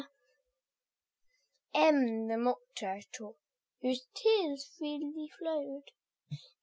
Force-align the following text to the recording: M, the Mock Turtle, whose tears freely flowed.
M, 1.75 2.27
the 2.27 2.35
Mock 2.35 2.57
Turtle, 2.73 3.37
whose 3.83 4.03
tears 4.15 4.65
freely 4.75 5.31
flowed. 5.37 5.91